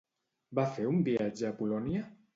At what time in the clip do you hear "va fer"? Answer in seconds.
0.59-0.87